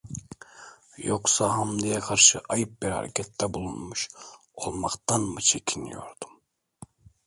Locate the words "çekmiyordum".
5.41-6.29